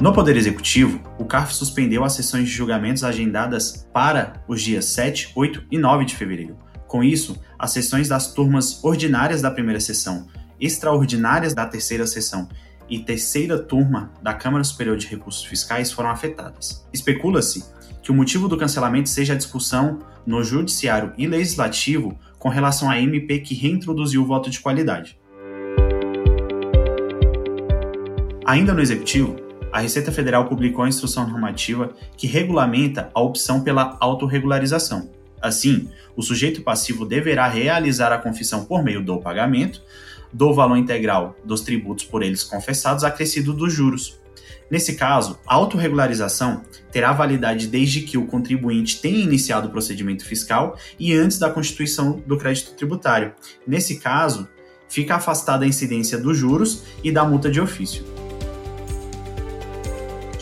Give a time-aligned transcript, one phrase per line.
[0.00, 5.32] No Poder Executivo, o CARF suspendeu as sessões de julgamentos agendadas para os dias 7,
[5.36, 6.56] 8 e 9 de fevereiro.
[6.88, 10.26] Com isso, as sessões das turmas ordinárias da primeira sessão,
[10.58, 12.48] extraordinárias da terceira sessão
[12.88, 16.82] e terceira turma da Câmara Superior de Recursos Fiscais foram afetadas.
[16.94, 17.62] Especula-se
[18.02, 22.98] que o motivo do cancelamento seja a discussão no Judiciário e Legislativo com relação à
[22.98, 25.20] MP que reintroduziu o voto de qualidade.
[28.46, 33.96] Ainda no Executivo, a Receita Federal publicou a instrução normativa que regulamenta a opção pela
[34.00, 35.10] autorregularização.
[35.40, 39.82] Assim, o sujeito passivo deverá realizar a confissão por meio do pagamento
[40.32, 44.18] do valor integral dos tributos por eles confessados acrescido dos juros.
[44.70, 50.76] Nesse caso, a autorregularização terá validade desde que o contribuinte tenha iniciado o procedimento fiscal
[50.98, 53.32] e antes da constituição do crédito tributário.
[53.66, 54.48] Nesse caso,
[54.88, 58.04] fica afastada a incidência dos juros e da multa de ofício.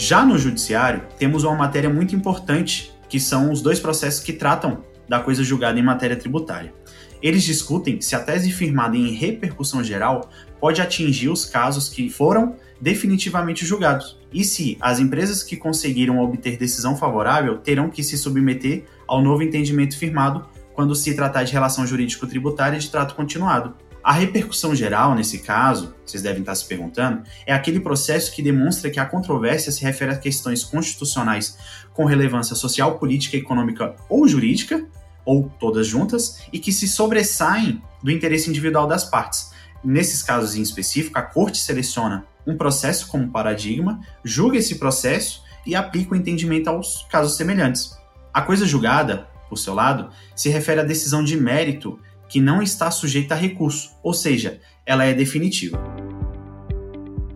[0.08, 4.82] Já no judiciário, temos uma matéria muito importante, que são os dois processos que tratam
[5.06, 6.72] da coisa julgada em matéria tributária.
[7.20, 12.56] Eles discutem se a tese firmada em repercussão geral pode atingir os casos que foram
[12.80, 18.86] definitivamente julgados, e se as empresas que conseguiram obter decisão favorável terão que se submeter
[19.06, 23.74] ao novo entendimento firmado quando se tratar de relação jurídico-tributária de trato continuado.
[24.08, 28.90] A repercussão geral, nesse caso, vocês devem estar se perguntando, é aquele processo que demonstra
[28.90, 31.58] que a controvérsia se refere a questões constitucionais
[31.92, 34.82] com relevância social, política, econômica ou jurídica,
[35.26, 39.50] ou todas juntas, e que se sobressaem do interesse individual das partes.
[39.84, 45.76] Nesses casos em específico, a Corte seleciona um processo como paradigma, julga esse processo e
[45.76, 47.94] aplica o entendimento aos casos semelhantes.
[48.32, 52.90] A coisa julgada, por seu lado, se refere à decisão de mérito que não está
[52.90, 55.78] sujeita a recurso, ou seja, ela é definitiva.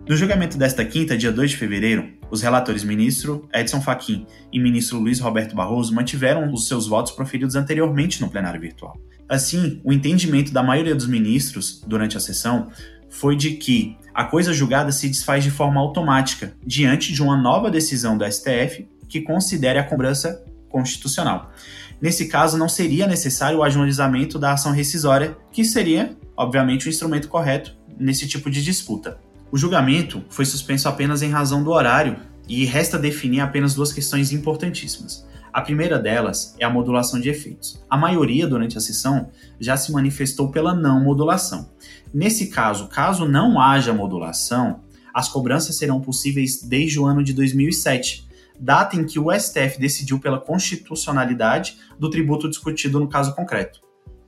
[0.07, 4.99] No julgamento desta quinta, dia 2 de fevereiro, os relatores ministro Edson Fachin e ministro
[4.99, 8.97] Luiz Roberto Barroso mantiveram os seus votos proferidos anteriormente no plenário virtual.
[9.29, 12.69] Assim, o entendimento da maioria dos ministros durante a sessão
[13.09, 17.71] foi de que a coisa julgada se desfaz de forma automática diante de uma nova
[17.71, 21.53] decisão do STF que considere a cobrança constitucional.
[22.01, 27.29] Nesse caso, não seria necessário o ajuizamento da ação rescisória, que seria, obviamente, o instrumento
[27.29, 29.19] correto nesse tipo de disputa.
[29.51, 32.17] O julgamento foi suspenso apenas em razão do horário
[32.49, 35.25] e resta definir apenas duas questões importantíssimas.
[35.53, 37.79] A primeira delas é a modulação de efeitos.
[37.87, 39.29] A maioria, durante a sessão,
[39.59, 41.69] já se manifestou pela não modulação.
[42.11, 44.81] Nesse caso, caso não haja modulação,
[45.13, 48.27] as cobranças serão possíveis desde o ano de 2007,
[48.63, 53.81] data em que o STF decidiu pela constitucionalidade do tributo discutido no caso concreto.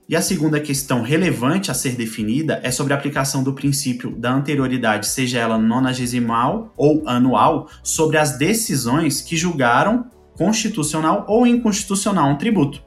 [0.08, 4.32] E a segunda questão relevante a ser definida é sobre a aplicação do princípio da
[4.32, 12.36] anterioridade, seja ela nonagesimal ou anual, sobre as decisões que julgaram constitucional ou inconstitucional um
[12.36, 12.84] tributo.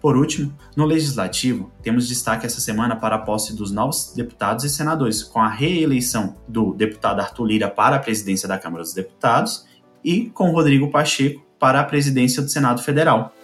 [0.00, 4.70] Por último, no legislativo, temos destaque essa semana para a posse dos novos deputados e
[4.70, 9.68] senadores, com a reeleição do deputado Arthur Lira para a presidência da Câmara dos Deputados
[10.04, 13.34] e com Rodrigo Pacheco para a presidência do Senado Federal.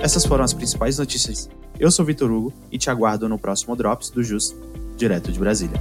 [0.00, 1.48] Essas foram as principais notícias.
[1.80, 4.54] Eu sou Vitor Hugo e te aguardo no próximo Drops do Jus,
[4.96, 5.80] direto de Brasília.